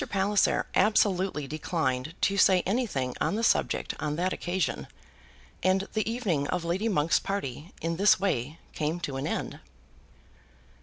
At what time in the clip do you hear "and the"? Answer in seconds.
5.61-6.11